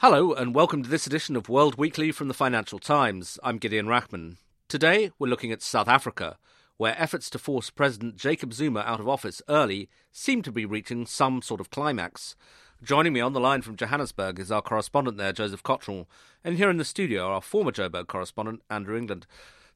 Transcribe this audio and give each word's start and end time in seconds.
Hello 0.00 0.32
and 0.32 0.54
welcome 0.54 0.84
to 0.84 0.88
this 0.88 1.08
edition 1.08 1.34
of 1.34 1.48
World 1.48 1.76
Weekly 1.76 2.12
from 2.12 2.28
the 2.28 2.32
Financial 2.32 2.78
Times. 2.78 3.36
I'm 3.42 3.58
Gideon 3.58 3.86
Rachman. 3.86 4.36
Today 4.68 5.10
we're 5.18 5.26
looking 5.26 5.50
at 5.50 5.60
South 5.60 5.88
Africa, 5.88 6.38
where 6.76 6.94
efforts 6.96 7.28
to 7.30 7.38
force 7.40 7.68
President 7.70 8.14
Jacob 8.14 8.54
Zuma 8.54 8.78
out 8.86 9.00
of 9.00 9.08
office 9.08 9.42
early 9.48 9.88
seem 10.12 10.40
to 10.42 10.52
be 10.52 10.64
reaching 10.64 11.04
some 11.04 11.42
sort 11.42 11.60
of 11.60 11.70
climax. 11.70 12.36
Joining 12.80 13.12
me 13.12 13.20
on 13.20 13.32
the 13.32 13.40
line 13.40 13.60
from 13.60 13.74
Johannesburg 13.74 14.38
is 14.38 14.52
our 14.52 14.62
correspondent 14.62 15.16
there, 15.16 15.32
Joseph 15.32 15.64
Cotterill, 15.64 16.06
and 16.44 16.56
here 16.56 16.70
in 16.70 16.76
the 16.76 16.84
studio, 16.84 17.26
our 17.26 17.42
former 17.42 17.72
Joburg 17.72 18.06
correspondent, 18.06 18.62
Andrew 18.70 18.96
England. 18.96 19.26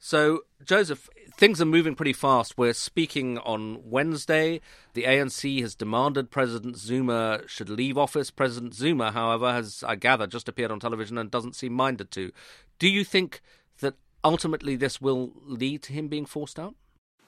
So, 0.04 0.40
Joseph, 0.64 1.08
things 1.36 1.62
are 1.62 1.64
moving 1.64 1.94
pretty 1.94 2.12
fast. 2.12 2.58
We're 2.58 2.72
speaking 2.72 3.38
on 3.38 3.88
Wednesday. 3.88 4.60
The 4.94 5.04
ANC 5.04 5.60
has 5.60 5.76
demanded 5.76 6.28
President 6.28 6.76
Zuma 6.76 7.42
should 7.46 7.70
leave 7.70 7.96
office. 7.96 8.28
President 8.28 8.74
Zuma, 8.74 9.12
however, 9.12 9.52
has, 9.52 9.84
I 9.86 9.94
gather, 9.94 10.26
just 10.26 10.48
appeared 10.48 10.72
on 10.72 10.80
television 10.80 11.18
and 11.18 11.30
doesn't 11.30 11.54
seem 11.54 11.74
minded 11.74 12.10
to. 12.10 12.32
Do 12.80 12.88
you 12.88 13.04
think 13.04 13.42
that 13.78 13.94
ultimately 14.24 14.74
this 14.74 15.00
will 15.00 15.34
lead 15.46 15.84
to 15.84 15.92
him 15.92 16.08
being 16.08 16.26
forced 16.26 16.58
out? 16.58 16.74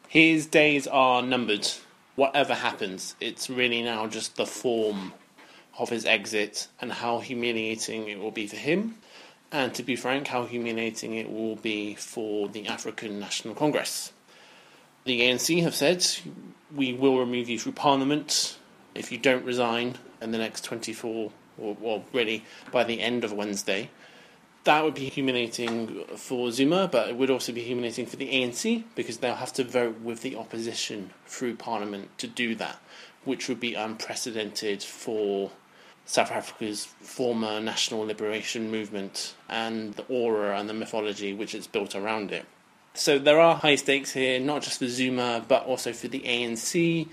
His 0.08 0.47
days 0.47 0.89
are 0.89 1.22
numbered. 1.22 1.69
Whatever 2.17 2.55
happens, 2.55 3.14
it's 3.20 3.48
really 3.48 3.83
now 3.83 4.08
just 4.08 4.34
the 4.34 4.47
form 4.47 5.12
of 5.78 5.91
his 5.91 6.05
exit 6.05 6.67
and 6.80 6.91
how 6.91 7.20
humiliating 7.20 8.08
it 8.08 8.19
will 8.19 8.33
be 8.33 8.48
for 8.48 8.56
him, 8.56 8.97
and 9.55 9.72
to 9.72 9.84
be 9.84 9.94
frank, 9.94 10.27
how 10.27 10.47
humiliating 10.47 11.14
it 11.14 11.30
will 11.30 11.55
be 11.55 11.94
for 11.94 12.48
the 12.48 12.66
African 12.66 13.20
National 13.20 13.55
Congress. 13.55 14.12
The 15.05 15.20
ANC 15.20 15.62
have 15.62 15.77
said, 15.77 16.05
we 16.74 16.92
will 16.92 17.20
remove 17.20 17.48
you 17.48 17.56
through 17.61 17.72
Parliament 17.72 18.58
if 18.96 19.12
you 19.12 19.19
don't 19.19 19.44
resign 19.44 19.94
in 20.20 20.33
the 20.33 20.38
next 20.38 20.64
24, 20.64 21.30
or 21.58 21.77
well, 21.80 22.05
really 22.12 22.44
by 22.72 22.83
the 22.83 23.00
end 23.00 23.22
of 23.22 23.33
Wednesday. 23.33 23.91
That 24.64 24.83
would 24.83 24.94
be 24.94 25.08
humiliating 25.08 26.02
for 26.16 26.50
Zuma, 26.50 26.89
but 26.89 27.11
it 27.11 27.16
would 27.16 27.30
also 27.30 27.52
be 27.52 27.62
humiliating 27.62 28.06
for 28.06 28.16
the 28.16 28.33
ANC 28.33 28.83
because 28.96 29.18
they'll 29.18 29.36
have 29.36 29.52
to 29.52 29.62
vote 29.62 30.00
with 30.00 30.22
the 30.22 30.34
opposition 30.34 31.11
through 31.27 31.55
Parliament 31.55 32.18
to 32.18 32.27
do 32.27 32.56
that, 32.56 32.80
which 33.24 33.48
would 33.48 33.61
be 33.61 33.74
unprecedented 33.74 34.83
for 34.83 35.52
South 36.06 36.30
Africa's 36.30 36.84
former 36.84 37.60
national 37.60 38.00
liberation 38.00 38.70
movement 38.70 39.34
and 39.48 39.94
the 39.94 40.05
aura 40.05 40.58
and 40.58 40.69
the 40.69 40.74
mythology 40.74 41.33
which 41.33 41.55
is 41.55 41.66
built 41.66 41.94
around 41.94 42.30
it. 42.30 42.44
So 42.94 43.19
there 43.19 43.41
are 43.41 43.56
high 43.56 43.74
stakes 43.74 44.12
here, 44.12 44.38
not 44.38 44.62
just 44.62 44.78
for 44.78 44.86
Zuma, 44.86 45.44
but 45.48 45.64
also 45.64 45.92
for 45.92 46.08
the 46.08 46.20
ANC 46.20 47.08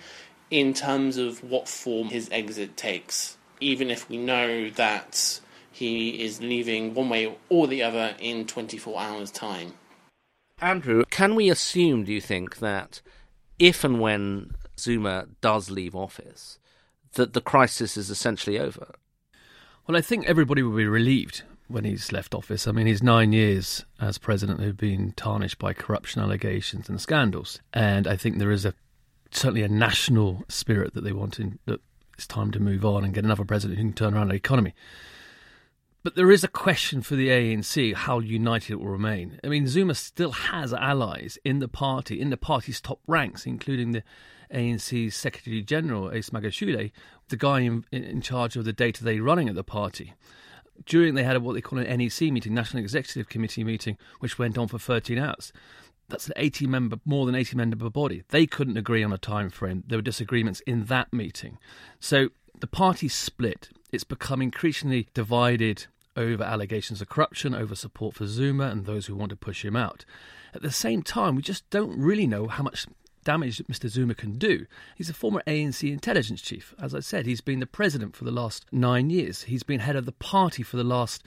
in 0.52 0.73
terms 0.73 1.17
of 1.17 1.44
what 1.44 1.67
form 1.67 2.09
his 2.09 2.30
exit 2.31 2.78
takes. 2.78 3.38
Even 3.59 3.89
if 3.89 4.09
we 4.09 4.17
know 4.17 4.70
that 4.72 5.39
he 5.72 6.23
is 6.23 6.42
leaving 6.42 6.94
one 6.94 7.09
way 7.09 7.36
or 7.50 7.67
the 7.67 7.81
other 7.81 8.16
in 8.20 8.45
24 8.45 9.00
hours' 9.00 9.31
time. 9.31 9.73
Andrew, 10.59 11.03
can 11.09 11.33
we 11.33 11.49
assume, 11.49 12.04
do 12.04 12.14
you 12.14 12.21
think, 12.21 12.60
that 12.60 13.02
if 13.58 13.83
and 13.83 13.99
when 13.99 14.52
Zuma 14.77 15.27
does 15.42 15.71
leave 15.71 15.95
office, 15.95 16.60
that 17.14 17.33
the 17.33 17.42
crisis 17.42 17.98
is 17.98 18.10
essentially 18.10 18.60
over? 18.60 18.94
Well, 19.88 19.98
I 19.98 20.02
think 20.02 20.26
everybody 20.26 20.64
will 20.64 20.76
be 20.76 20.86
relieved 20.86 21.44
when 21.67 21.83
he's 21.83 22.11
left 22.11 22.36
office. 22.36 22.67
I 22.67 22.72
mean, 22.72 22.88
his 22.88 23.02
nine 23.02 23.33
years 23.33 23.86
as 23.99 24.17
president 24.17 24.60
have 24.60 24.77
been 24.77 25.14
tarnished 25.14 25.58
by 25.58 25.73
corruption 25.73 26.22
allegations 26.22 26.89
and 26.89 26.99
scandals, 26.99 27.60
and 27.73 28.08
I 28.08 28.16
think 28.16 28.38
there 28.38 28.52
is 28.52 28.66
a 28.66 28.73
certainly 29.32 29.64
a 29.64 29.70
national 29.70 30.44
spirit 30.49 30.94
that 30.94 31.04
they 31.04 31.14
want 31.14 31.39
in, 31.39 31.58
that 31.66 31.80
it's 32.16 32.27
time 32.27 32.52
to 32.52 32.60
move 32.60 32.86
on 32.86 33.04
and 33.04 33.14
get 33.14 33.23
another 33.23 33.45
president 33.45 33.80
who 33.80 33.86
can 33.86 33.93
turn 33.93 34.14
around 34.14 34.28
the 34.28 34.36
economy. 34.36 34.73
But 36.04 36.16
there 36.16 36.32
is 36.32 36.43
a 36.43 36.48
question 36.48 37.02
for 37.02 37.16
the 37.16 37.30
ANC 37.30 37.93
how 37.93 38.20
united 38.20 38.73
it 38.73 38.80
will 38.80 38.88
remain. 38.88 39.39
I 39.43 39.48
mean, 39.48 39.67
Zuma 39.67 39.95
still 39.95 40.32
has 40.32 40.73
allies 40.73 41.38
in 41.45 41.60
the 41.60 41.67
party, 41.67 42.20
in 42.20 42.32
the 42.32 42.38
party's 42.38 42.82
top 42.82 42.99
ranks, 43.08 43.45
including 43.45 43.92
the 43.92 44.04
ANC's 44.54 45.16
Secretary 45.16 45.62
General, 45.62 46.12
Ace 46.12 46.30
Magashule, 46.30 46.92
the 47.30 47.38
guy 47.38 47.62
in, 47.62 47.86
in 47.92 48.22
charge 48.22 48.56
of 48.56 48.66
the 48.66 48.73
day 48.73 48.92
to 48.92 49.04
day 49.04 49.20
running 49.20 49.50
of 49.50 49.56
the 49.56 49.64
party. 49.64 50.14
During 50.86 51.16
they 51.16 51.23
had 51.23 51.38
what 51.42 51.54
they 51.54 51.62
call 51.62 51.80
an 51.80 51.98
NEC 51.98 52.32
meeting, 52.32 52.54
National 52.54 52.82
Executive 52.82 53.30
Committee 53.30 53.64
meeting, 53.64 53.98
which 54.20 54.40
went 54.40 54.58
on 54.58 54.67
for 54.67 54.80
13 54.80 55.17
hours. 55.17 55.54
That's 56.10 56.28
an 56.28 56.34
80 56.36 56.67
member, 56.67 57.00
more 57.06 57.26
than 57.26 57.36
80 57.36 57.56
member 57.56 57.90
body. 57.90 58.23
They 58.30 58.45
couldn't 58.45 58.78
agree 58.78 59.04
on 59.04 59.14
a 59.14 59.17
time 59.17 59.50
frame. 59.50 59.84
There 59.88 59.98
were 59.98 60.04
disagreements 60.04 60.60
in 60.61 60.86
that 60.86 61.14
meeting. 61.14 61.58
So 62.00 62.30
the 62.60 62.67
party 62.67 63.08
split. 63.08 63.70
It's 63.92 64.04
become 64.04 64.42
increasingly 64.42 65.10
divided 65.14 65.88
over 66.16 66.44
allegations 66.44 67.02
of 67.02 67.10
corruption, 67.10 67.56
over 67.56 67.76
support 67.76 68.16
for 68.16 68.28
Zuma 68.28 68.67
and 68.67 68.86
those 68.86 69.06
who 69.06 69.16
want 69.16 69.30
to 69.32 69.36
push 69.36 69.66
him 69.66 69.76
out. 69.76 70.06
At 70.54 70.61
the 70.61 70.72
same 70.72 71.02
time, 71.02 71.36
we 71.36 71.42
just 71.42 71.70
don't 71.70 71.98
really 71.98 72.28
know 72.28 72.48
how 72.48 72.64
much 72.64 72.88
damage 73.23 73.58
that 73.58 73.67
Mr. 73.67 73.89
Zuma 73.89 74.15
can 74.15 74.37
do. 74.37 74.65
He's 74.95 75.09
a 75.09 75.14
former 75.14 75.43
ANC 75.48 75.89
intelligence 75.92 76.42
chief. 76.42 76.73
As 76.80 76.93
I 76.95 76.99
said, 76.99 77.26
he's 77.26 77.42
been 77.42 77.59
the 77.59 77.65
president 77.65 78.15
for 78.15 78.23
the 78.23 78.32
last 78.32 78.65
nine 78.71 79.09
years. 79.09 79.43
He's 79.43 79.64
been 79.64 79.80
head 79.80 79.95
of 79.95 80.05
the 80.05 80.11
party 80.11 80.64
for 80.64 80.77
the 80.77 80.83
last 80.83 81.23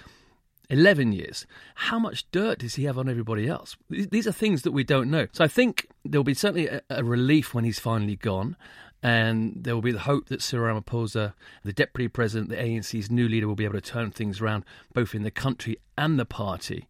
11 0.70 1.12
years. 1.12 1.46
How 1.74 1.98
much 1.98 2.30
dirt 2.30 2.60
does 2.60 2.76
he 2.76 2.84
have 2.84 2.98
on 2.98 3.08
everybody 3.08 3.48
else? 3.48 3.76
These 3.90 4.26
are 4.26 4.32
things 4.32 4.62
that 4.62 4.72
we 4.72 4.84
don't 4.84 5.10
know. 5.10 5.26
So 5.32 5.44
I 5.44 5.48
think 5.48 5.88
there'll 6.04 6.24
be 6.24 6.34
certainly 6.34 6.68
a, 6.68 6.82
a 6.90 7.04
relief 7.04 7.54
when 7.54 7.64
he's 7.64 7.78
finally 7.78 8.16
gone. 8.16 8.56
And 9.02 9.52
there 9.64 9.74
will 9.74 9.82
be 9.82 9.92
the 9.92 9.98
hope 10.00 10.30
that 10.30 10.40
Cyril 10.40 10.80
Ramaphosa, 10.80 11.34
the 11.62 11.74
deputy 11.74 12.08
president, 12.08 12.48
the 12.48 12.56
ANC's 12.56 13.10
new 13.10 13.28
leader, 13.28 13.46
will 13.46 13.54
be 13.54 13.64
able 13.66 13.74
to 13.74 13.82
turn 13.82 14.10
things 14.10 14.40
around 14.40 14.64
both 14.94 15.14
in 15.14 15.24
the 15.24 15.30
country 15.30 15.76
and 15.98 16.18
the 16.18 16.24
party. 16.24 16.88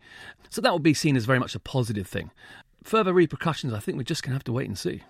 So 0.48 0.60
that 0.60 0.70
will 0.70 0.78
be 0.78 0.94
seen 0.94 1.16
as 1.16 1.25
very 1.25 1.41
much 1.41 1.56
a 1.56 1.59
positive 1.59 2.06
thing 2.06 2.31
further 2.84 3.12
repercussions, 3.12 3.72
I 3.72 3.81
think 3.81 3.97
we're 3.97 4.05
just 4.05 4.22
going 4.22 4.31
to 4.31 4.37
have 4.37 4.45
to 4.45 4.53
wait 4.53 4.69
and 4.69 4.78
see. 4.78 5.03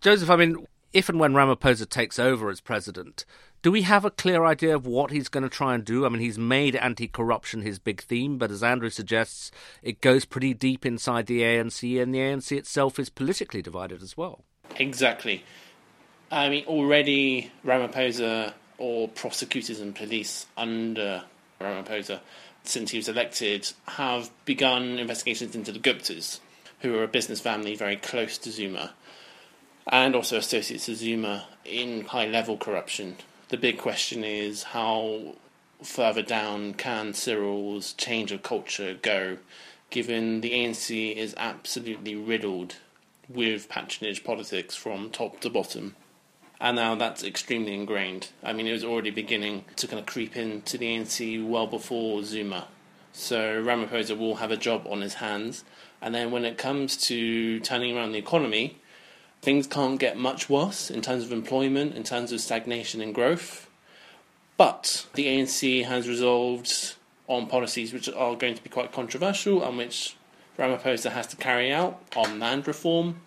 Joseph, 0.00 0.30
I 0.30 0.36
mean, 0.36 0.66
if 0.92 1.08
and 1.08 1.18
when 1.18 1.32
Ramaphosa 1.32 1.88
takes 1.88 2.18
over 2.18 2.50
as 2.50 2.60
president, 2.60 3.24
do 3.62 3.72
we 3.72 3.82
have 3.82 4.04
a 4.04 4.10
clear 4.10 4.44
idea 4.44 4.74
of 4.74 4.86
what 4.86 5.10
he's 5.10 5.28
going 5.28 5.42
to 5.42 5.48
try 5.48 5.74
and 5.74 5.84
do? 5.84 6.06
I 6.06 6.08
mean, 6.08 6.20
he's 6.20 6.38
made 6.38 6.76
anti 6.76 7.08
corruption 7.08 7.62
his 7.62 7.78
big 7.78 8.02
theme, 8.02 8.38
but 8.38 8.50
as 8.50 8.62
Andrew 8.62 8.90
suggests, 8.90 9.50
it 9.82 10.00
goes 10.00 10.24
pretty 10.24 10.54
deep 10.54 10.86
inside 10.86 11.26
the 11.26 11.40
ANC, 11.40 12.00
and 12.00 12.14
the 12.14 12.18
ANC 12.18 12.56
itself 12.56 12.98
is 12.98 13.10
politically 13.10 13.62
divided 13.62 14.02
as 14.02 14.16
well. 14.16 14.44
Exactly. 14.76 15.44
I 16.30 16.48
mean, 16.48 16.64
already 16.66 17.50
Ramaphosa 17.64 18.52
or 18.76 19.08
prosecutors 19.08 19.80
and 19.80 19.94
police 19.94 20.46
under 20.56 21.24
Ramaphosa, 21.60 22.20
since 22.62 22.90
he 22.90 22.98
was 22.98 23.08
elected, 23.08 23.72
have 23.86 24.30
begun 24.44 24.98
investigations 24.98 25.54
into 25.54 25.72
the 25.72 25.78
Guptas, 25.80 26.38
who 26.80 26.96
are 26.96 27.04
a 27.04 27.08
business 27.08 27.40
family 27.40 27.74
very 27.74 27.96
close 27.96 28.38
to 28.38 28.50
Zuma, 28.50 28.92
and 29.86 30.14
also 30.14 30.36
associates 30.36 30.88
of 30.88 30.96
Zuma 30.96 31.46
in 31.64 32.04
high 32.04 32.26
level 32.26 32.56
corruption. 32.56 33.16
The 33.48 33.56
big 33.56 33.78
question 33.78 34.24
is 34.24 34.62
how 34.62 35.36
further 35.82 36.22
down 36.22 36.74
can 36.74 37.14
Cyril's 37.14 37.92
change 37.94 38.32
of 38.32 38.42
culture 38.42 38.98
go, 39.00 39.38
given 39.90 40.40
the 40.40 40.52
ANC 40.52 41.16
is 41.16 41.34
absolutely 41.38 42.14
riddled 42.14 42.76
with 43.28 43.68
patronage 43.68 44.24
politics 44.24 44.74
from 44.74 45.10
top 45.10 45.40
to 45.40 45.50
bottom. 45.50 45.96
And 46.60 46.76
now 46.76 46.94
that's 46.96 47.22
extremely 47.22 47.74
ingrained. 47.74 48.30
I 48.42 48.52
mean, 48.52 48.66
it 48.66 48.72
was 48.72 48.84
already 48.84 49.10
beginning 49.10 49.64
to 49.76 49.86
kind 49.86 50.00
of 50.00 50.06
creep 50.06 50.36
into 50.36 50.76
the 50.76 50.86
ANC 50.86 51.46
well 51.46 51.66
before 51.66 52.24
Zuma. 52.24 52.66
So 53.12 53.62
Ramaphosa 53.62 54.18
will 54.18 54.36
have 54.36 54.50
a 54.50 54.56
job 54.56 54.86
on 54.88 55.00
his 55.00 55.14
hands. 55.14 55.64
And 56.00 56.14
then 56.14 56.30
when 56.30 56.44
it 56.44 56.58
comes 56.58 56.96
to 57.08 57.60
turning 57.60 57.96
around 57.96 58.12
the 58.12 58.18
economy, 58.18 58.78
things 59.42 59.66
can't 59.66 59.98
get 59.98 60.16
much 60.16 60.48
worse 60.48 60.90
in 60.90 61.02
terms 61.02 61.24
of 61.24 61.32
employment, 61.32 61.94
in 61.94 62.04
terms 62.04 62.32
of 62.32 62.40
stagnation 62.40 63.00
and 63.00 63.14
growth. 63.14 63.68
But 64.56 65.06
the 65.14 65.26
ANC 65.26 65.84
has 65.84 66.08
resolved 66.08 66.94
on 67.26 67.46
policies 67.46 67.92
which 67.92 68.08
are 68.08 68.34
going 68.36 68.54
to 68.54 68.62
be 68.62 68.70
quite 68.70 68.92
controversial 68.92 69.62
and 69.62 69.76
which 69.76 70.16
Ramaphosa 70.58 71.12
has 71.12 71.26
to 71.28 71.36
carry 71.36 71.72
out 71.72 72.00
on 72.16 72.40
land 72.40 72.66
reform, 72.66 73.20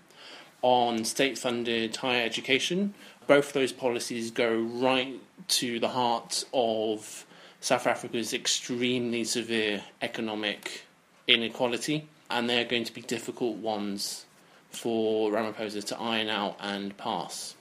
on 0.61 1.05
state 1.05 1.37
funded 1.37 1.95
higher 1.95 2.23
education, 2.23 2.93
Both 3.27 3.53
those 3.53 3.71
policies 3.71 4.31
go 4.31 4.53
right 4.53 5.19
to 5.47 5.79
the 5.79 5.89
heart 5.89 6.43
of 6.53 7.25
South 7.61 7.87
Africa's 7.87 8.33
extremely 8.33 9.23
severe 9.23 9.83
economic 10.01 10.85
inequality, 11.27 12.07
and 12.31 12.49
they're 12.49 12.65
going 12.65 12.83
to 12.85 12.93
be 12.93 13.01
difficult 13.01 13.57
ones 13.57 14.25
for 14.69 15.31
Ramaphosa 15.31 15.83
to 15.85 15.99
iron 15.99 16.29
out 16.29 16.55
and 16.59 16.95
pass. 16.97 17.55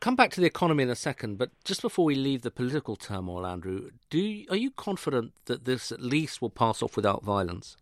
Come 0.00 0.16
back 0.16 0.30
to 0.32 0.40
the 0.40 0.46
economy 0.46 0.82
in 0.82 0.90
a 0.90 0.96
second, 0.96 1.36
but 1.36 1.50
just 1.64 1.82
before 1.82 2.06
we 2.06 2.14
leave 2.14 2.40
the 2.40 2.50
political 2.50 2.96
turmoil, 2.96 3.46
Andrew, 3.46 3.90
do 4.08 4.18
you, 4.18 4.46
are 4.48 4.56
you 4.56 4.70
confident 4.70 5.32
that 5.44 5.66
this 5.66 5.92
at 5.92 6.00
least 6.00 6.40
will 6.40 6.50
pass 6.50 6.82
off 6.82 6.96
without 6.96 7.22
violence? 7.22 7.76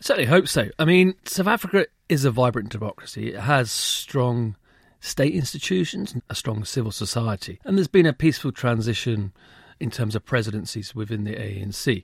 I 0.00 0.02
certainly 0.02 0.28
hope 0.28 0.48
so. 0.48 0.70
I 0.76 0.84
mean, 0.84 1.14
South 1.24 1.46
Africa 1.46 1.86
is 2.08 2.24
a 2.24 2.32
vibrant 2.32 2.70
democracy. 2.70 3.28
It 3.32 3.40
has 3.40 3.70
strong 3.70 4.56
state 4.98 5.34
institutions, 5.34 6.16
a 6.28 6.34
strong 6.34 6.64
civil 6.64 6.90
society, 6.90 7.60
and 7.64 7.78
there's 7.78 7.86
been 7.86 8.06
a 8.06 8.12
peaceful 8.12 8.50
transition 8.50 9.32
in 9.78 9.90
terms 9.90 10.16
of 10.16 10.24
presidencies 10.24 10.96
within 10.96 11.22
the 11.24 11.34
ANC 11.34 12.02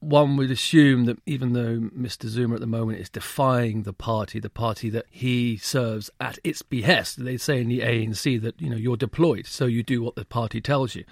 one 0.00 0.36
would 0.36 0.50
assume 0.50 1.06
that 1.06 1.18
even 1.26 1.52
though 1.52 1.78
Mr. 1.96 2.26
Zuma 2.26 2.54
at 2.54 2.60
the 2.60 2.66
moment 2.66 3.00
is 3.00 3.08
defying 3.08 3.82
the 3.82 3.92
party, 3.92 4.38
the 4.38 4.50
party 4.50 4.90
that 4.90 5.06
he 5.10 5.56
serves 5.56 6.10
at 6.20 6.38
its 6.44 6.62
behest, 6.62 7.24
they 7.24 7.36
say 7.36 7.60
in 7.60 7.68
the 7.68 7.80
ANC 7.80 8.40
that 8.42 8.60
you 8.60 8.68
know 8.68 8.76
you're 8.76 8.96
deployed, 8.96 9.46
so 9.46 9.66
you 9.66 9.82
do 9.82 10.02
what 10.02 10.14
the 10.14 10.24
party 10.24 10.60
tells 10.60 10.94
you. 10.94 11.04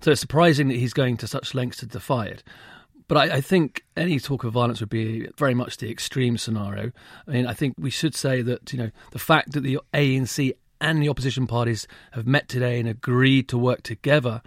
So 0.00 0.10
it's 0.10 0.20
surprising 0.20 0.68
that 0.68 0.76
he's 0.76 0.94
going 0.94 1.16
to 1.18 1.26
such 1.26 1.54
lengths 1.54 1.78
to 1.78 1.86
defy 1.86 2.26
it. 2.26 2.42
But 3.06 3.18
I, 3.18 3.36
I, 3.36 3.40
think 3.40 3.84
any 3.96 4.18
talk 4.18 4.42
of 4.42 4.52
violence 4.52 4.80
would 4.80 4.88
be 4.88 5.28
very 5.36 5.54
much 5.54 5.76
the 5.76 5.90
extreme 5.90 6.38
scenario. 6.38 6.92
I 7.26 7.30
mean, 7.30 7.46
I 7.46 7.52
think 7.52 7.74
we 7.78 7.90
should 7.90 8.14
say 8.14 8.40
that 8.42 8.72
you 8.72 8.78
know 8.78 8.90
the 9.10 9.18
fact 9.18 9.52
that 9.52 9.60
the 9.60 9.78
ANC 9.92 10.54
and 10.80 11.02
the 11.02 11.08
opposition 11.08 11.46
parties 11.46 11.86
have 12.12 12.26
met 12.26 12.48
today 12.48 12.80
and 12.80 12.88
agreed 12.88 13.48
to 13.48 13.58
work 13.58 13.82
together 13.82 14.42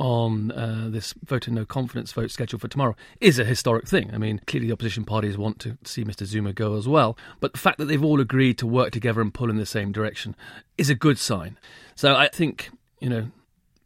on 0.00 0.50
uh, 0.52 0.88
this 0.88 1.12
vote 1.24 1.46
of 1.46 1.52
no 1.52 1.66
confidence 1.66 2.10
vote 2.12 2.30
scheduled 2.30 2.62
for 2.62 2.68
tomorrow 2.68 2.96
is 3.20 3.38
a 3.38 3.44
historic 3.44 3.86
thing. 3.86 4.10
I 4.14 4.18
mean, 4.18 4.40
clearly 4.46 4.68
the 4.68 4.72
opposition 4.72 5.04
parties 5.04 5.36
want 5.36 5.58
to 5.60 5.76
see 5.84 6.04
Mr. 6.04 6.24
Zuma 6.24 6.54
go 6.54 6.74
as 6.76 6.88
well, 6.88 7.18
but 7.38 7.52
the 7.52 7.58
fact 7.58 7.76
that 7.76 7.84
they've 7.84 8.02
all 8.02 8.18
agreed 8.18 8.56
to 8.58 8.66
work 8.66 8.92
together 8.92 9.20
and 9.20 9.32
pull 9.32 9.50
in 9.50 9.58
the 9.58 9.66
same 9.66 9.92
direction 9.92 10.34
is 10.78 10.88
a 10.88 10.94
good 10.94 11.18
sign. 11.18 11.58
So 11.96 12.16
I 12.16 12.28
think, 12.28 12.70
you 12.98 13.10
know, 13.10 13.30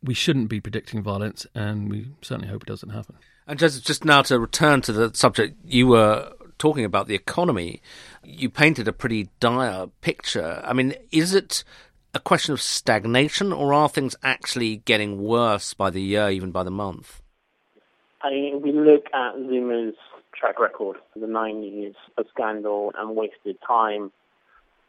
we 0.05 0.15
shouldn't 0.15 0.49
be 0.49 0.61
predicting 0.61 1.03
violence, 1.03 1.49
and 1.53 1.91
we 1.91 2.07
certainly 2.23 2.49
hope 2.49 2.63
it 2.63 2.69
doesn't 2.69 2.91
happen. 2.91 3.17
And 3.49 3.59
just 3.59 3.85
just 3.85 4.05
now 4.05 4.23
to 4.23 4.39
return 4.39 4.83
to 4.83 4.93
the 4.93 5.11
subject 5.15 5.57
you 5.65 5.89
were 5.89 6.33
talking 6.59 6.85
about 6.85 7.09
the 7.09 7.17
economy, 7.17 7.83
you 8.23 8.49
painted 8.51 8.87
a 8.87 8.93
pretty 8.93 9.31
dire 9.41 9.89
picture. 10.01 10.63
I 10.65 10.75
mean, 10.75 10.95
is 11.11 11.35
it 11.35 11.65
a 12.15 12.21
question 12.21 12.53
of 12.53 12.63
stagnation, 12.63 13.53
or 13.53 13.75
are 13.75 13.89
things 13.89 14.15
actually 14.23 14.77
getting 14.77 15.23
worse 15.23 15.75
by 15.75 15.91
the 15.91 16.01
year, 16.01 16.31
even 16.31 16.53
by 16.53 16.63
the 16.63 16.71
month? 16.71 17.21
I 18.23 18.31
mean, 18.31 18.63
we 18.63 18.73
look 18.73 19.07
at 19.13 19.35
Zuma's 19.35 19.97
track 20.39 20.59
record, 20.61 20.97
the 21.17 21.27
nine 21.27 21.63
years 21.63 21.97
of 22.17 22.27
scandal 22.33 22.93
and 22.97 23.17
wasted 23.17 23.59
time. 23.67 24.13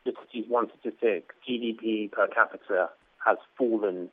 Just 0.06 0.18
to 0.32 0.38
use 0.38 0.46
one 0.48 0.68
statistic, 0.80 1.32
GDP 1.50 2.12
per 2.12 2.28
capita 2.28 2.90
has 3.26 3.38
fallen 3.58 4.10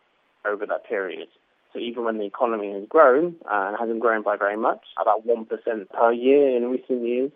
over 0.47 0.65
that 0.67 0.87
period. 0.88 1.29
So 1.73 1.79
even 1.79 2.05
when 2.05 2.19
the 2.19 2.25
economy 2.25 2.73
has 2.73 2.85
grown, 2.88 3.37
uh, 3.44 3.69
and 3.69 3.76
hasn't 3.79 4.00
grown 4.00 4.23
by 4.23 4.37
very 4.37 4.56
much, 4.56 4.81
about 5.00 5.26
1% 5.26 5.47
per 5.91 6.12
year 6.12 6.56
in 6.56 6.70
recent 6.70 7.06
years, 7.06 7.31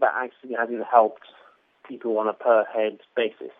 that 0.00 0.12
actually 0.14 0.54
hasn't 0.58 0.84
helped 0.90 1.26
people 1.88 2.18
on 2.18 2.28
a 2.28 2.32
per 2.32 2.64
head 2.72 2.98
basis. 3.16 3.52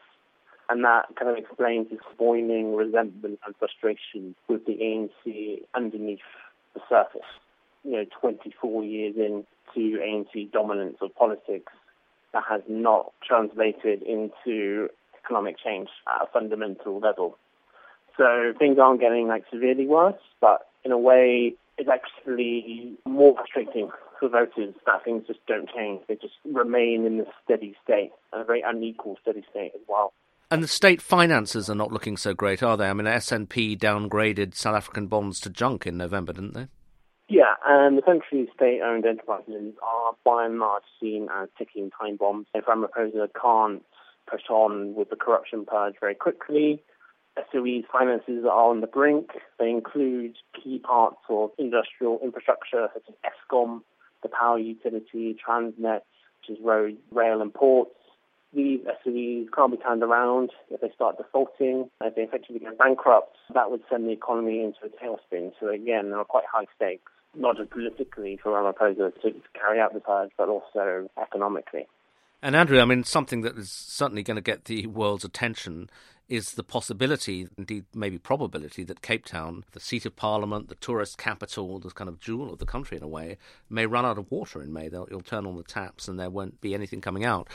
And 0.68 0.84
that 0.84 1.06
kind 1.18 1.30
of 1.30 1.36
explains 1.36 1.90
his 1.90 2.00
boiling 2.18 2.74
resentment 2.74 3.38
and 3.46 3.54
frustration 3.56 4.34
with 4.48 4.66
the 4.66 4.72
ANC 4.72 5.62
underneath 5.74 6.18
the 6.74 6.80
surface. 6.88 7.28
You 7.84 7.92
know, 7.92 8.04
24 8.20 8.84
years 8.84 9.14
into 9.16 9.98
ANC 9.98 10.50
dominance 10.50 10.96
of 11.00 11.14
politics, 11.14 11.72
that 12.32 12.44
has 12.48 12.62
not 12.68 13.12
translated 13.26 14.02
into 14.02 14.88
economic 15.24 15.56
change 15.62 15.88
at 16.06 16.24
a 16.24 16.26
fundamental 16.32 16.98
level. 16.98 17.38
So 18.16 18.52
things 18.58 18.78
aren't 18.78 19.00
getting 19.00 19.28
like 19.28 19.44
severely 19.52 19.86
worse, 19.86 20.20
but 20.40 20.66
in 20.84 20.92
a 20.92 20.98
way, 20.98 21.54
it's 21.78 21.88
actually 21.88 22.94
more 23.04 23.34
frustrating 23.34 23.90
for 24.18 24.28
voters 24.28 24.74
that 24.86 25.04
things 25.04 25.24
just 25.26 25.44
don't 25.46 25.68
change. 25.74 26.00
They 26.08 26.14
just 26.14 26.34
remain 26.44 27.04
in 27.04 27.18
this 27.18 27.28
steady 27.44 27.76
state, 27.84 28.12
a 28.32 28.44
very 28.44 28.62
unequal 28.62 29.18
steady 29.20 29.44
state 29.50 29.72
as 29.74 29.82
well. 29.88 30.12
And 30.48 30.62
the 30.62 30.68
state 30.68 31.02
finances 31.02 31.68
are 31.68 31.74
not 31.74 31.90
looking 31.90 32.16
so 32.16 32.32
great, 32.32 32.62
are 32.62 32.76
they? 32.76 32.88
I 32.88 32.92
mean, 32.92 33.08
S&P 33.08 33.76
downgraded 33.76 34.54
South 34.54 34.76
African 34.76 35.08
bonds 35.08 35.40
to 35.40 35.50
junk 35.50 35.86
in 35.86 35.96
November, 35.96 36.32
didn't 36.32 36.54
they? 36.54 36.68
Yeah, 37.28 37.54
and 37.66 37.98
the 37.98 38.02
country's 38.02 38.48
state-owned 38.54 39.04
enterprises 39.04 39.74
are 39.82 40.12
by 40.24 40.46
and 40.46 40.60
large 40.60 40.84
seen 41.00 41.28
as 41.34 41.48
ticking 41.58 41.90
time 41.90 42.16
bombs. 42.16 42.46
If 42.54 42.66
Ramaphosa 42.66 43.28
can't 43.40 43.82
push 44.30 44.42
on 44.48 44.94
with 44.94 45.10
the 45.10 45.16
corruption 45.16 45.64
purge 45.66 45.94
very 46.00 46.14
quickly, 46.14 46.80
SOE's 47.52 47.84
finances 47.90 48.44
are 48.44 48.70
on 48.70 48.80
the 48.80 48.86
brink. 48.86 49.30
They 49.58 49.68
include 49.70 50.36
key 50.54 50.78
parts 50.78 51.18
of 51.28 51.50
industrial 51.58 52.20
infrastructure 52.22 52.86
such 52.94 53.02
as 53.08 53.32
Eskom, 53.32 53.80
the 54.22 54.28
power 54.28 54.60
utility, 54.60 55.36
Transnet, 55.36 56.02
which 56.40 56.56
is 56.56 56.64
roads, 56.64 56.98
rail 57.10 57.42
and 57.42 57.52
ports, 57.52 57.90
these 58.56 58.80
SOEs 59.04 59.46
can't 59.54 59.70
be 59.70 59.76
turned 59.76 60.02
around 60.02 60.50
if 60.70 60.80
they 60.80 60.90
start 60.94 61.18
defaulting, 61.18 61.90
if 62.02 62.14
they 62.14 62.22
effectively 62.22 62.58
go 62.58 62.74
bankrupt, 62.76 63.36
that 63.52 63.70
would 63.70 63.82
send 63.90 64.06
the 64.06 64.12
economy 64.12 64.64
into 64.64 64.78
a 64.84 64.88
tailspin. 64.88 65.52
So 65.60 65.68
again, 65.68 66.10
there 66.10 66.18
are 66.18 66.24
quite 66.24 66.44
high 66.50 66.64
stakes, 66.74 67.12
not 67.36 67.58
just 67.58 67.70
politically 67.70 68.38
for 68.42 68.52
Ramaphosa 68.52 69.12
to 69.22 69.34
carry 69.52 69.78
out 69.78 69.92
the 69.92 70.00
purge, 70.00 70.30
but 70.38 70.48
also 70.48 71.08
economically. 71.20 71.86
And 72.42 72.56
Andrew, 72.56 72.80
I 72.80 72.84
mean, 72.84 73.04
something 73.04 73.42
that 73.42 73.58
is 73.58 73.70
certainly 73.70 74.22
going 74.22 74.36
to 74.36 74.42
get 74.42 74.64
the 74.64 74.86
world's 74.86 75.24
attention 75.24 75.90
is 76.28 76.52
the 76.52 76.64
possibility, 76.64 77.48
indeed 77.56 77.84
maybe 77.94 78.18
probability, 78.18 78.82
that 78.84 79.00
Cape 79.00 79.24
Town, 79.24 79.64
the 79.72 79.80
seat 79.80 80.04
of 80.06 80.16
parliament, 80.16 80.68
the 80.68 80.74
tourist 80.76 81.18
capital, 81.18 81.78
the 81.78 81.90
kind 81.90 82.08
of 82.08 82.18
jewel 82.18 82.52
of 82.52 82.58
the 82.58 82.66
country 82.66 82.96
in 82.96 83.02
a 83.02 83.08
way, 83.08 83.38
may 83.70 83.86
run 83.86 84.04
out 84.04 84.18
of 84.18 84.30
water 84.30 84.60
in 84.60 84.72
May. 84.72 84.88
They'll, 84.88 85.04
it'll 85.04 85.20
turn 85.20 85.46
on 85.46 85.56
the 85.56 85.62
taps 85.62 86.08
and 86.08 86.18
there 86.18 86.30
won't 86.30 86.60
be 86.60 86.74
anything 86.74 87.00
coming 87.00 87.24
out. 87.24 87.48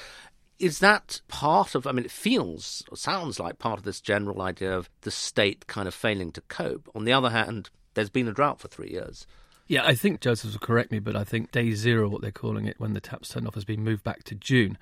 Is 0.61 0.77
that 0.77 1.21
part 1.27 1.73
of, 1.73 1.87
I 1.87 1.91
mean, 1.91 2.05
it 2.05 2.11
feels 2.11 2.83
sounds 2.93 3.39
like 3.39 3.57
part 3.57 3.79
of 3.79 3.83
this 3.83 3.99
general 3.99 4.43
idea 4.43 4.77
of 4.77 4.91
the 5.01 5.09
state 5.09 5.65
kind 5.65 5.87
of 5.87 5.93
failing 5.95 6.31
to 6.33 6.41
cope. 6.41 6.87
On 6.93 7.03
the 7.03 7.13
other 7.13 7.31
hand, 7.31 7.71
there's 7.95 8.11
been 8.11 8.27
a 8.27 8.31
drought 8.31 8.59
for 8.59 8.67
three 8.67 8.91
years. 8.91 9.25
Yeah, 9.67 9.83
I 9.83 9.95
think 9.95 10.21
Joseph 10.21 10.51
will 10.51 10.59
correct 10.59 10.91
me, 10.91 10.99
but 10.99 11.15
I 11.15 11.23
think 11.23 11.51
day 11.51 11.71
zero, 11.71 12.07
what 12.09 12.21
they're 12.21 12.31
calling 12.31 12.67
it, 12.67 12.79
when 12.79 12.93
the 12.93 12.99
taps 12.99 13.29
turned 13.29 13.47
off, 13.47 13.55
has 13.55 13.65
been 13.65 13.83
moved 13.83 14.03
back 14.03 14.23
to 14.25 14.35
June. 14.35 14.77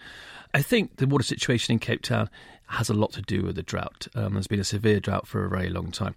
I 0.53 0.61
think 0.61 0.97
the 0.97 1.07
water 1.07 1.23
situation 1.23 1.71
in 1.71 1.79
Cape 1.79 2.01
Town 2.01 2.29
has 2.67 2.89
a 2.89 2.93
lot 2.93 3.13
to 3.13 3.21
do 3.21 3.43
with 3.43 3.55
the 3.55 3.63
drought. 3.63 4.07
Um, 4.15 4.33
there's 4.33 4.47
been 4.47 4.59
a 4.59 4.65
severe 4.65 4.99
drought 4.99 5.27
for 5.27 5.45
a 5.45 5.49
very 5.49 5.69
long 5.69 5.91
time. 5.91 6.15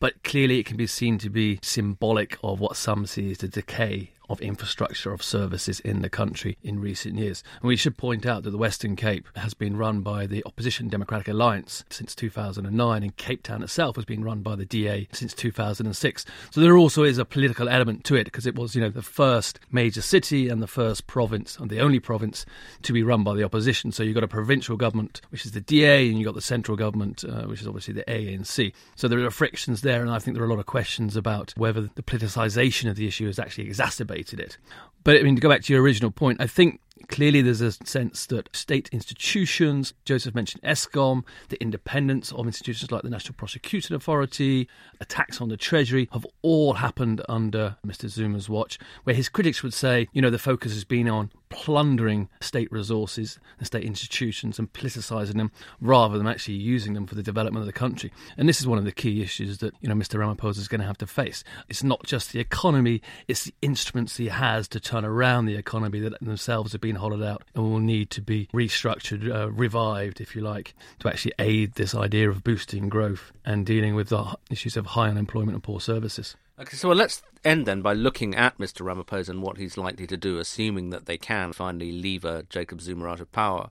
But 0.00 0.24
clearly, 0.24 0.58
it 0.58 0.66
can 0.66 0.76
be 0.76 0.88
seen 0.88 1.18
to 1.18 1.30
be 1.30 1.60
symbolic 1.62 2.36
of 2.42 2.58
what 2.58 2.76
some 2.76 3.06
see 3.06 3.30
as 3.30 3.38
the 3.38 3.48
decay 3.48 4.12
of 4.28 4.40
infrastructure 4.40 5.12
of 5.12 5.22
services 5.22 5.80
in 5.80 6.02
the 6.02 6.10
country 6.10 6.58
in 6.62 6.80
recent 6.80 7.16
years. 7.16 7.42
And 7.60 7.68
we 7.68 7.76
should 7.76 7.96
point 7.96 8.26
out 8.26 8.42
that 8.42 8.50
the 8.50 8.58
Western 8.58 8.96
Cape 8.96 9.26
has 9.36 9.54
been 9.54 9.76
run 9.76 10.00
by 10.00 10.26
the 10.26 10.42
Opposition 10.44 10.88
Democratic 10.88 11.28
Alliance 11.28 11.84
since 11.88 12.14
2009, 12.14 13.02
and 13.02 13.16
Cape 13.16 13.42
Town 13.42 13.62
itself 13.62 13.96
has 13.96 14.04
been 14.04 14.22
run 14.24 14.42
by 14.42 14.54
the 14.54 14.66
DA 14.66 15.08
since 15.12 15.32
2006. 15.34 16.26
So 16.50 16.60
there 16.60 16.76
also 16.76 17.04
is 17.04 17.18
a 17.18 17.24
political 17.24 17.68
element 17.68 18.04
to 18.04 18.16
it 18.16 18.24
because 18.24 18.46
it 18.46 18.54
was, 18.54 18.74
you 18.74 18.80
know, 18.80 18.90
the 18.90 19.02
first 19.02 19.60
major 19.72 20.02
city 20.02 20.48
and 20.48 20.62
the 20.62 20.66
first 20.66 21.06
province 21.06 21.56
and 21.58 21.70
the 21.70 21.80
only 21.80 22.00
province 22.00 22.44
to 22.82 22.92
be 22.92 23.02
run 23.02 23.24
by 23.24 23.34
the 23.34 23.44
opposition. 23.44 23.92
So 23.92 24.02
you've 24.02 24.14
got 24.14 24.24
a 24.24 24.28
provincial 24.28 24.76
government, 24.76 25.20
which 25.30 25.46
is 25.46 25.52
the 25.52 25.60
DA, 25.60 26.08
and 26.08 26.18
you've 26.18 26.26
got 26.26 26.34
the 26.34 26.42
central 26.42 26.76
government, 26.76 27.24
uh, 27.24 27.44
which 27.44 27.62
is 27.62 27.66
obviously 27.66 27.94
the 27.94 28.04
ANC. 28.04 28.72
So 28.96 29.08
there 29.08 29.24
are 29.24 29.30
frictions 29.30 29.80
there, 29.80 30.02
and 30.02 30.10
I 30.10 30.18
think 30.18 30.34
there 30.36 30.44
are 30.44 30.46
a 30.48 30.50
lot 30.50 30.60
of 30.60 30.66
questions 30.66 31.16
about 31.16 31.54
whether 31.56 31.82
the 31.94 32.02
politicisation 32.02 32.90
of 32.90 32.96
the 32.96 33.06
issue 33.06 33.28
is 33.28 33.38
actually 33.38 33.64
exacerbated 33.64 34.17
it. 34.40 34.58
But 35.04 35.16
I 35.16 35.22
mean, 35.22 35.36
to 35.36 35.40
go 35.40 35.48
back 35.48 35.62
to 35.62 35.72
your 35.72 35.82
original 35.82 36.10
point, 36.10 36.40
I 36.40 36.46
think 36.46 36.80
clearly 37.08 37.40
there's 37.40 37.60
a 37.60 37.72
sense 37.72 38.26
that 38.26 38.54
state 38.54 38.88
institutions, 38.92 39.94
Joseph 40.04 40.34
mentioned 40.34 40.62
Eskom, 40.62 41.22
the 41.48 41.60
independence 41.62 42.32
of 42.32 42.46
institutions 42.46 42.90
like 42.90 43.02
the 43.02 43.10
National 43.10 43.34
Prosecuting 43.34 43.96
Authority, 43.96 44.68
attacks 45.00 45.40
on 45.40 45.48
the 45.48 45.56
Treasury 45.56 46.08
have 46.12 46.26
all 46.42 46.74
happened 46.74 47.22
under 47.28 47.76
Mr. 47.86 48.08
Zuma's 48.08 48.48
watch, 48.48 48.78
where 49.04 49.16
his 49.16 49.28
critics 49.28 49.62
would 49.62 49.74
say, 49.74 50.08
you 50.12 50.20
know, 50.20 50.30
the 50.30 50.38
focus 50.38 50.72
has 50.72 50.84
been 50.84 51.08
on 51.08 51.30
plundering 51.48 52.28
state 52.40 52.70
resources 52.70 53.38
and 53.58 53.66
state 53.66 53.84
institutions 53.84 54.58
and 54.58 54.72
politicising 54.72 55.36
them 55.36 55.50
rather 55.80 56.18
than 56.18 56.26
actually 56.26 56.54
using 56.54 56.94
them 56.94 57.06
for 57.06 57.14
the 57.14 57.22
development 57.22 57.62
of 57.62 57.66
the 57.66 57.72
country. 57.72 58.12
And 58.36 58.48
this 58.48 58.60
is 58.60 58.66
one 58.66 58.78
of 58.78 58.84
the 58.84 58.92
key 58.92 59.22
issues 59.22 59.58
that 59.58 59.74
you 59.80 59.88
know 59.88 59.94
Mr. 59.94 60.18
Ramaphosa 60.18 60.58
is 60.58 60.68
going 60.68 60.80
to 60.80 60.86
have 60.86 60.98
to 60.98 61.06
face. 61.06 61.44
It's 61.68 61.82
not 61.82 62.04
just 62.04 62.32
the 62.32 62.40
economy; 62.40 63.02
it's 63.26 63.44
the 63.44 63.54
instruments 63.62 64.16
he 64.16 64.28
has 64.28 64.68
to 64.68 64.80
turn 64.80 65.04
around 65.04 65.46
the 65.46 65.56
economy 65.56 66.00
that 66.00 66.18
themselves 66.20 66.72
have 66.72 66.80
been 66.80 66.96
hollowed 66.96 67.22
out 67.22 67.44
and 67.54 67.64
will 67.64 67.80
need 67.80 68.10
to 68.10 68.20
be 68.20 68.48
restructured, 68.52 69.32
uh, 69.32 69.50
revived, 69.50 70.20
if 70.20 70.34
you 70.34 70.42
like, 70.42 70.74
to 71.00 71.08
actually 71.08 71.32
aid 71.38 71.74
this 71.74 71.94
idea 71.94 72.28
of 72.28 72.44
boosting 72.44 72.88
growth 72.88 73.32
and 73.44 73.66
dealing 73.66 73.94
with 73.94 74.08
the 74.08 74.36
issues 74.50 74.76
of 74.76 74.86
high 74.86 75.08
unemployment 75.08 75.54
and 75.54 75.62
poor 75.62 75.80
services. 75.80 76.36
Okay, 76.60 76.74
so 76.74 76.88
well, 76.88 76.96
let's 76.96 77.22
end 77.44 77.66
then 77.66 77.82
by 77.82 77.92
looking 77.92 78.34
at 78.34 78.58
Mr. 78.58 78.84
Ramaphosa 78.84 79.28
and 79.28 79.42
what 79.42 79.58
he's 79.58 79.78
likely 79.78 80.08
to 80.08 80.16
do, 80.16 80.38
assuming 80.38 80.90
that 80.90 81.06
they 81.06 81.16
can 81.16 81.52
finally 81.52 81.92
lever 81.92 82.42
Jacob 82.50 82.80
Zuma 82.80 83.06
out 83.06 83.20
of 83.20 83.30
power. 83.30 83.70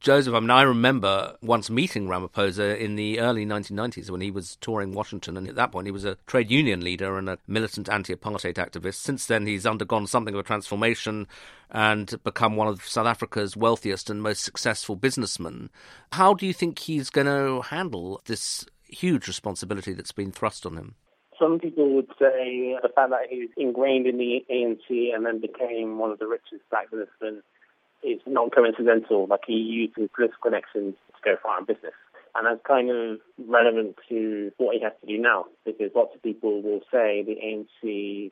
Joseph, 0.00 0.34
I 0.34 0.40
mean, 0.40 0.50
I 0.50 0.60
remember 0.60 1.38
once 1.40 1.70
meeting 1.70 2.08
Ramaphosa 2.08 2.78
in 2.78 2.96
the 2.96 3.20
early 3.20 3.46
1990s 3.46 4.10
when 4.10 4.20
he 4.20 4.30
was 4.30 4.56
touring 4.56 4.92
Washington, 4.92 5.38
and 5.38 5.48
at 5.48 5.54
that 5.54 5.72
point 5.72 5.86
he 5.86 5.90
was 5.90 6.04
a 6.04 6.18
trade 6.26 6.50
union 6.50 6.82
leader 6.82 7.16
and 7.16 7.30
a 7.30 7.38
militant 7.46 7.88
anti-apartheid 7.88 8.56
activist. 8.56 8.96
Since 8.96 9.24
then, 9.24 9.46
he's 9.46 9.64
undergone 9.64 10.06
something 10.06 10.34
of 10.34 10.40
a 10.40 10.42
transformation 10.42 11.26
and 11.70 12.22
become 12.22 12.54
one 12.54 12.68
of 12.68 12.86
South 12.86 13.06
Africa's 13.06 13.56
wealthiest 13.56 14.10
and 14.10 14.22
most 14.22 14.44
successful 14.44 14.94
businessmen. 14.94 15.70
How 16.12 16.34
do 16.34 16.46
you 16.46 16.52
think 16.52 16.80
he's 16.80 17.08
going 17.08 17.28
to 17.28 17.62
handle 17.62 18.20
this 18.26 18.66
huge 18.84 19.26
responsibility 19.26 19.94
that's 19.94 20.12
been 20.12 20.32
thrust 20.32 20.66
on 20.66 20.76
him? 20.76 20.96
Some 21.38 21.58
people 21.58 21.94
would 21.94 22.08
say 22.18 22.76
the 22.82 22.88
fact 22.94 23.10
that 23.10 23.28
he 23.28 23.40
was 23.40 23.50
ingrained 23.56 24.06
in 24.06 24.18
the 24.18 24.44
ANC 24.50 25.14
and 25.14 25.26
then 25.26 25.40
became 25.40 25.98
one 25.98 26.10
of 26.10 26.18
the 26.18 26.26
richest 26.26 26.62
black 26.70 26.90
businessmen 26.90 27.42
is 28.02 28.20
not 28.26 28.54
coincidental. 28.54 29.26
Like 29.26 29.42
he 29.46 29.54
used 29.54 29.96
his 29.96 30.08
political 30.14 30.40
connections 30.42 30.94
to 31.08 31.20
go 31.24 31.36
far 31.42 31.58
in 31.58 31.64
business. 31.66 31.94
And 32.34 32.46
that's 32.46 32.60
kind 32.66 32.90
of 32.90 33.18
relevant 33.48 33.96
to 34.08 34.52
what 34.58 34.76
he 34.76 34.82
has 34.82 34.92
to 35.00 35.06
do 35.06 35.18
now, 35.18 35.46
because 35.64 35.90
lots 35.94 36.14
of 36.14 36.22
people 36.22 36.60
will 36.62 36.80
say 36.92 37.22
the 37.22 37.36
ANC, 37.42 38.30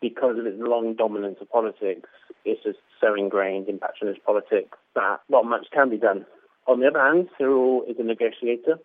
because 0.00 0.38
of 0.38 0.46
its 0.46 0.60
long 0.60 0.94
dominance 0.94 1.38
of 1.40 1.50
politics, 1.50 2.08
is 2.44 2.58
just 2.62 2.78
so 3.00 3.14
ingrained 3.14 3.68
in 3.68 3.78
patronage 3.78 4.20
politics 4.24 4.78
that 4.94 5.20
not 5.28 5.44
much 5.44 5.66
can 5.72 5.90
be 5.90 5.96
done. 5.96 6.24
On 6.68 6.78
the 6.78 6.86
other 6.86 7.00
hand, 7.00 7.28
Cyril 7.36 7.82
is 7.88 7.96
a 7.98 8.04
negotiator. 8.04 8.78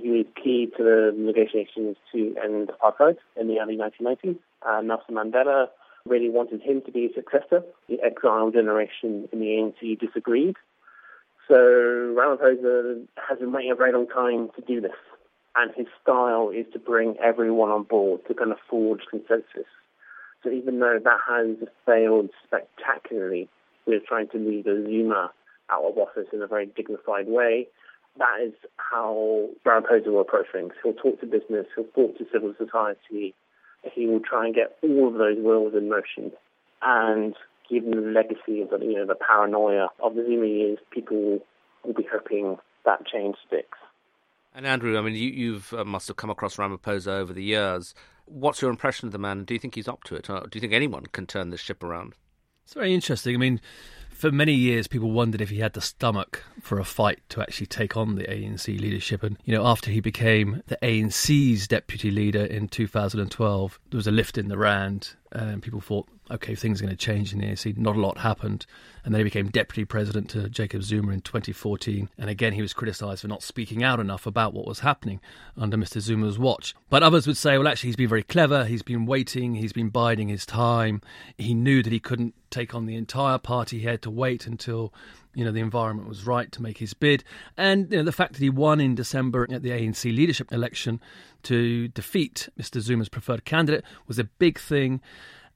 He 0.00 0.10
was 0.10 0.26
key 0.42 0.70
to 0.76 0.82
the 0.82 1.12
negotiations 1.16 1.96
to 2.12 2.36
end 2.42 2.70
apartheid 2.82 3.16
in 3.36 3.48
the 3.48 3.60
early 3.60 3.76
1990s. 3.76 4.38
Uh, 4.66 4.80
Nelson 4.82 5.14
Mandela 5.14 5.68
really 6.06 6.30
wanted 6.30 6.60
him 6.60 6.82
to 6.82 6.92
be 6.92 7.06
a 7.06 7.14
successor. 7.14 7.62
The 7.88 8.00
exile 8.02 8.50
generation 8.50 9.28
in 9.32 9.40
the 9.40 9.46
ANC 9.46 9.98
disagreed. 9.98 10.56
So 11.48 11.54
Ramaphosa 11.54 13.06
has 13.28 13.38
been 13.38 13.52
waiting 13.52 13.70
a 13.70 13.74
very 13.74 13.92
long 13.92 14.06
time 14.08 14.50
to 14.56 14.62
do 14.62 14.80
this. 14.80 14.92
And 15.56 15.70
his 15.76 15.86
style 16.02 16.50
is 16.50 16.66
to 16.72 16.78
bring 16.78 17.16
everyone 17.22 17.70
on 17.70 17.84
board 17.84 18.26
to 18.26 18.34
kind 18.34 18.50
of 18.50 18.58
forge 18.68 19.02
consensus. 19.08 19.68
So 20.42 20.50
even 20.50 20.80
though 20.80 20.98
that 21.02 21.18
has 21.28 21.68
failed 21.86 22.30
spectacularly 22.44 23.48
with 23.86 24.04
trying 24.06 24.28
to 24.28 24.38
lead 24.38 24.66
a 24.66 24.84
Zuma 24.84 25.30
out 25.70 25.84
of 25.84 25.96
office 25.96 26.26
in 26.32 26.42
a 26.42 26.46
very 26.46 26.66
dignified 26.66 27.28
way, 27.28 27.68
that 28.18 28.40
is 28.44 28.52
how 28.76 29.48
Ramaphosa 29.66 30.06
will 30.06 30.20
approach 30.20 30.46
things. 30.52 30.72
He'll 30.82 30.94
talk 30.94 31.20
to 31.20 31.26
business, 31.26 31.66
he'll 31.74 31.84
talk 31.94 32.16
to 32.18 32.26
civil 32.32 32.54
society, 32.58 33.34
he 33.92 34.06
will 34.06 34.20
try 34.20 34.46
and 34.46 34.54
get 34.54 34.76
all 34.82 35.08
of 35.08 35.14
those 35.14 35.36
wheels 35.36 35.74
in 35.76 35.88
motion. 35.88 36.32
And 36.82 37.34
given 37.68 37.90
the 37.90 38.10
legacy 38.10 38.60
of 38.62 38.70
the, 38.70 38.78
you 38.84 38.94
know, 38.94 39.06
the 39.06 39.14
paranoia 39.14 39.88
of 40.02 40.14
the 40.14 40.24
Zuma 40.24 40.46
years, 40.46 40.78
people 40.90 41.40
will 41.84 41.94
be 41.94 42.06
hoping 42.10 42.56
that 42.84 43.06
change 43.06 43.36
sticks. 43.46 43.78
And 44.54 44.66
Andrew, 44.66 44.96
I 44.96 45.00
mean, 45.00 45.14
you 45.16 45.54
have 45.54 45.72
uh, 45.72 45.84
must 45.84 46.06
have 46.08 46.16
come 46.16 46.30
across 46.30 46.56
Ramaphosa 46.56 47.08
over 47.08 47.32
the 47.32 47.42
years. 47.42 47.94
What's 48.26 48.62
your 48.62 48.70
impression 48.70 49.08
of 49.08 49.12
the 49.12 49.18
man? 49.18 49.44
Do 49.44 49.54
you 49.54 49.60
think 49.60 49.74
he's 49.74 49.88
up 49.88 50.04
to 50.04 50.14
it? 50.14 50.26
do 50.26 50.48
you 50.54 50.60
think 50.60 50.72
anyone 50.72 51.06
can 51.06 51.26
turn 51.26 51.50
this 51.50 51.60
ship 51.60 51.82
around? 51.82 52.14
It's 52.64 52.74
very 52.74 52.94
interesting. 52.94 53.34
I 53.34 53.38
mean, 53.38 53.60
for 54.14 54.30
many 54.30 54.54
years, 54.54 54.86
people 54.86 55.10
wondered 55.10 55.40
if 55.40 55.50
he 55.50 55.58
had 55.58 55.72
the 55.72 55.80
stomach 55.80 56.42
for 56.60 56.78
a 56.78 56.84
fight 56.84 57.20
to 57.30 57.42
actually 57.42 57.66
take 57.66 57.96
on 57.96 58.14
the 58.14 58.24
ANC 58.24 58.66
leadership. 58.80 59.22
And, 59.22 59.36
you 59.44 59.54
know, 59.54 59.66
after 59.66 59.90
he 59.90 60.00
became 60.00 60.62
the 60.68 60.78
ANC's 60.82 61.66
deputy 61.68 62.10
leader 62.10 62.44
in 62.44 62.68
2012, 62.68 63.80
there 63.90 63.98
was 63.98 64.06
a 64.06 64.12
lift 64.12 64.38
in 64.38 64.48
the 64.48 64.56
Rand, 64.56 65.14
and 65.32 65.62
people 65.62 65.80
thought 65.80 66.08
okay, 66.30 66.54
things 66.54 66.80
are 66.80 66.84
going 66.84 66.96
to 66.96 67.04
change 67.04 67.32
in 67.32 67.40
the 67.40 67.46
ANC. 67.46 67.76
Not 67.76 67.96
a 67.96 68.00
lot 68.00 68.18
happened. 68.18 68.66
And 69.04 69.12
then 69.12 69.20
he 69.20 69.24
became 69.24 69.48
deputy 69.48 69.84
president 69.84 70.30
to 70.30 70.48
Jacob 70.48 70.82
Zuma 70.82 71.12
in 71.12 71.20
2014. 71.20 72.08
And 72.16 72.30
again, 72.30 72.54
he 72.54 72.62
was 72.62 72.72
criticised 72.72 73.20
for 73.20 73.28
not 73.28 73.42
speaking 73.42 73.82
out 73.82 74.00
enough 74.00 74.26
about 74.26 74.54
what 74.54 74.66
was 74.66 74.80
happening 74.80 75.20
under 75.56 75.76
Mr. 75.76 76.00
Zuma's 76.00 76.38
watch. 76.38 76.74
But 76.88 77.02
others 77.02 77.26
would 77.26 77.36
say, 77.36 77.58
well, 77.58 77.68
actually, 77.68 77.88
he's 77.88 77.96
been 77.96 78.08
very 78.08 78.22
clever. 78.22 78.64
He's 78.64 78.82
been 78.82 79.04
waiting. 79.04 79.56
He's 79.56 79.74
been 79.74 79.90
biding 79.90 80.28
his 80.28 80.46
time. 80.46 81.02
He 81.36 81.52
knew 81.52 81.82
that 81.82 81.92
he 81.92 82.00
couldn't 82.00 82.34
take 82.50 82.74
on 82.74 82.86
the 82.86 82.96
entire 82.96 83.38
party. 83.38 83.80
He 83.80 83.86
had 83.86 84.00
to 84.04 84.10
wait 84.10 84.46
until 84.46 84.94
you 85.34 85.44
know 85.44 85.52
the 85.52 85.60
environment 85.60 86.08
was 86.08 86.26
right 86.26 86.50
to 86.52 86.62
make 86.62 86.78
his 86.78 86.94
bid, 86.94 87.24
and 87.56 87.90
you 87.90 87.98
know, 87.98 88.04
the 88.04 88.12
fact 88.12 88.34
that 88.34 88.40
he 88.40 88.50
won 88.50 88.80
in 88.80 88.94
December 88.94 89.46
at 89.50 89.62
the 89.62 89.70
ANC 89.70 90.04
leadership 90.04 90.52
election 90.52 91.00
to 91.42 91.88
defeat 91.88 92.48
Mr. 92.58 92.80
Zuma's 92.80 93.08
preferred 93.08 93.44
candidate 93.44 93.84
was 94.06 94.18
a 94.18 94.24
big 94.24 94.58
thing. 94.58 95.00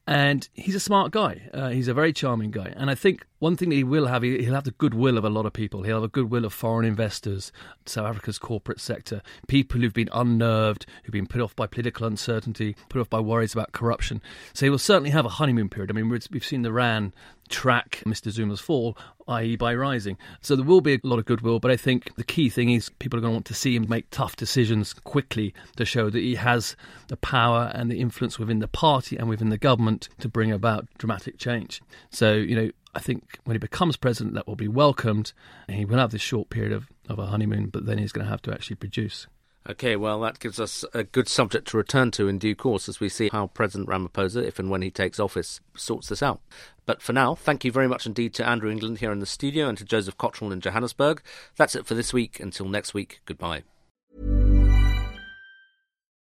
And 0.09 0.49
he's 0.55 0.75
a 0.75 0.81
smart 0.81 1.13
guy. 1.13 1.51
Uh, 1.53 1.69
he's 1.69 1.87
a 1.87 1.93
very 1.93 2.15
charming 2.15 2.51
guy. 2.51 2.73
And 2.75 2.89
I 2.89 2.95
think 2.95 3.27
one 3.41 3.57
thing 3.59 3.69
that 3.69 3.75
he 3.75 3.85
will 3.85 4.07
have, 4.07 4.23
he'll 4.23 4.55
have 4.55 4.65
the 4.65 4.71
goodwill 4.71 5.19
of 5.19 5.25
a 5.27 5.29
lot 5.29 5.45
of 5.45 5.53
people. 5.53 5.83
He'll 5.83 5.97
have 5.97 6.03
a 6.03 6.09
goodwill 6.09 6.47
of 6.47 6.55
foreign 6.55 6.87
investors, 6.87 7.53
South 7.85 8.07
Africa's 8.07 8.39
corporate 8.39 8.81
sector, 8.81 9.21
people 9.49 9.83
who've 9.83 9.93
been 9.93 10.09
unnerved, 10.15 10.87
who've 11.05 11.13
been 11.13 11.27
put 11.27 11.43
off 11.43 11.55
by 11.55 11.67
political 11.67 12.07
uncertainty, 12.07 12.75
put 12.89 13.03
off 13.03 13.11
by 13.11 13.21
worries 13.21 13.53
about 13.53 13.73
corruption. 13.73 14.23
So 14.55 14.65
he 14.65 14.71
will 14.71 14.79
certainly 14.79 15.11
have 15.11 15.27
a 15.27 15.29
honeymoon 15.29 15.69
period. 15.69 15.91
I 15.91 15.93
mean, 15.93 16.09
we've 16.09 16.43
seen 16.43 16.63
the 16.63 16.73
Rand 16.73 17.13
track 17.49 18.03
Mr. 18.07 18.31
Zuma's 18.31 18.61
fall, 18.61 18.97
i.e., 19.27 19.57
by 19.57 19.75
rising. 19.75 20.17
So 20.41 20.57
there 20.57 20.65
will 20.65 20.81
be 20.81 20.95
a 20.95 21.01
lot 21.03 21.19
of 21.19 21.27
goodwill, 21.27 21.61
but 21.61 21.71
I 21.71 21.77
think 21.77 22.15
the 22.17 22.25
key 22.25 22.49
thing 22.49 22.71
is 22.71 22.89
people 22.99 23.19
are 23.19 23.23
going 23.23 23.33
to 23.33 23.37
want 23.37 23.47
to 23.47 23.55
see 23.55 23.77
him 23.77 23.87
make 23.89 24.11
tough 24.11 24.37
decisions 24.37 24.93
quickly 24.93 25.55
to 25.77 25.85
show 25.85 26.11
that 26.11 26.19
he 26.19 26.37
has 26.37 26.77
the 27.09 27.17
power 27.17 27.71
and 27.75 27.91
the 27.91 28.01
influence 28.01 28.39
within 28.39 28.59
the 28.61 28.69
party 28.69 29.17
and 29.17 29.29
within 29.29 29.51
the 29.51 29.59
government 29.59 30.09
to 30.21 30.29
bring 30.29 30.53
about 30.53 30.87
dramatic 30.99 31.39
change. 31.39 31.83
So, 32.11 32.35
you 32.35 32.57
know, 32.57 32.71
I 32.95 33.01
think 33.01 33.39
when 33.45 33.55
he 33.55 33.59
becomes 33.59 33.97
president, 33.97 34.35
that 34.35 34.47
will 34.47 34.57
be 34.57 34.69
welcomed. 34.69 35.33
He 35.69 35.85
will 35.85 35.99
have 35.99 36.11
this 36.11 36.23
short 36.23 36.51
period 36.51 36.73
of, 36.73 36.89
of 37.09 37.19
a 37.19 37.27
honeymoon, 37.27 37.67
but 37.67 37.87
then 37.87 37.99
he's 37.99 38.13
going 38.13 38.25
to 38.25 38.31
have 38.31 38.43
to 38.43 38.53
actually 38.53 38.77
produce. 38.77 39.27
Okay, 39.71 39.97
well, 39.97 40.21
that 40.21 40.39
gives 40.39 40.59
us 40.59 40.83
a 40.95 41.05
good 41.05 41.29
subject 41.29 41.69
to 41.69 41.77
return 41.77 42.11
to 42.13 42.27
in 42.27 42.39
due 42.39 42.55
course 42.55 42.89
as 42.89 43.01
we 43.01 43.11
see 43.11 43.29
how 43.31 43.49
President 43.49 43.87
Ramaphosa, 43.87 44.43
if 44.43 44.59
and 44.59 44.71
when 44.71 44.81
he 44.81 44.91
takes 44.91 45.21
office, 45.21 45.61
sorts 45.77 46.09
this 46.09 46.23
out. 46.23 46.41
But 46.87 47.03
for 47.03 47.13
now, 47.13 47.35
thank 47.35 47.67
you 47.67 47.73
very 47.73 47.87
much 47.87 48.07
indeed 48.07 48.33
to 48.35 48.49
Andrew 48.49 48.71
England 48.71 48.99
here 48.99 49.13
in 49.13 49.19
the 49.19 49.27
studio 49.27 49.69
and 49.69 49.77
to 49.77 49.85
Joseph 49.85 50.17
Cotterill 50.17 50.53
in 50.53 50.63
Johannesburg. 50.63 51.21
That's 51.57 51.75
it 51.75 51.85
for 51.85 51.95
this 51.95 52.15
week. 52.15 52.41
Until 52.41 52.67
next 52.67 52.95
week, 52.95 53.21
goodbye. 53.27 53.65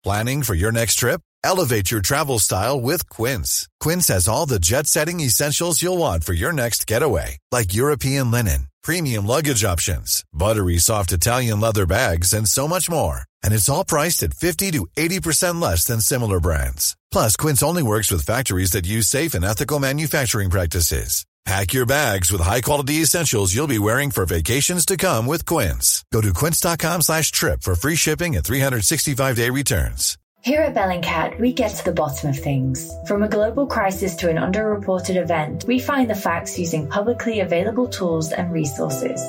Planning 0.03 0.43
for 0.43 0.53
your 0.53 0.73
next 0.73 0.95
trip? 0.95 1.21
Elevate 1.43 1.89
your 1.89 2.01
travel 2.01 2.39
style 2.39 2.81
with 2.81 3.07
Quince. 3.09 3.69
Quince 3.79 4.09
has 4.09 4.27
all 4.27 4.45
the 4.45 4.59
jet 4.59 4.87
setting 4.87 5.21
essentials 5.21 5.81
you'll 5.81 5.97
want 5.97 6.25
for 6.25 6.33
your 6.33 6.51
next 6.51 6.85
getaway, 6.85 7.37
like 7.51 7.73
European 7.73 8.29
linen, 8.29 8.67
premium 8.83 9.25
luggage 9.25 9.63
options, 9.63 10.25
buttery 10.33 10.77
soft 10.77 11.13
Italian 11.13 11.61
leather 11.61 11.85
bags, 11.85 12.33
and 12.33 12.47
so 12.47 12.67
much 12.67 12.89
more. 12.89 13.26
And 13.44 13.53
it's 13.53 13.70
all 13.70 13.86
priced 13.86 14.24
at 14.24 14.34
50 14.34 14.72
to 14.72 14.88
80% 14.98 15.62
less 15.62 15.86
than 15.86 16.01
similar 16.01 16.39
brands. 16.39 16.96
Plus, 17.12 17.36
Quince 17.36 17.62
only 17.62 17.84
works 17.84 18.12
with 18.12 18.25
factories 18.25 18.72
that 18.72 18.88
use 18.88 19.08
safe 19.08 19.34
and 19.34 19.44
ethical 19.44 19.79
manufacturing 19.79 20.50
practices. 20.50 21.25
Pack 21.48 21.74
your 21.74 21.86
bags 21.86 22.29
with 22.29 22.41
high-quality 22.41 22.96
essentials 22.96 23.56
you'll 23.56 23.67
be 23.67 23.79
wearing 23.79 24.12
for 24.12 24.25
vacations 24.25 24.86
to 24.86 24.98
come 24.98 25.25
with 25.25 25.46
Quince. 25.46 26.03
Go 26.12 26.20
to 26.20 26.34
quince.com 26.34 27.00
slash 27.00 27.32
trip 27.32 27.62
for 27.62 27.74
free 27.74 27.96
shipping 27.96 28.36
and 28.36 28.44
365-day 28.44 29.50
returns. 29.50 30.17
Here 30.41 30.62
at 30.62 30.75
Bellingcat, 30.75 31.39
we 31.39 31.53
get 31.53 31.74
to 31.75 31.86
the 31.86 31.94
bottom 31.94 32.32
of 32.32 32.38
things. 32.38 32.91
From 33.08 33.24
a 33.24 33.29
global 33.29 33.65
crisis 33.65 34.15
to 34.17 34.29
an 34.29 34.36
underreported 34.36 35.15
event, 35.15 35.63
we 35.65 35.79
find 35.79 36.10
the 36.10 36.15
facts 36.15 36.60
using 36.60 36.89
publicly 36.89 37.39
available 37.39 37.88
tools 37.88 38.34
and 38.34 38.51
resources, 38.51 39.22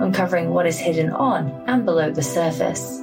uncovering 0.00 0.48
what 0.48 0.66
is 0.66 0.78
hidden 0.78 1.10
on 1.10 1.50
and 1.66 1.84
below 1.84 2.10
the 2.10 2.22
surface. 2.22 3.02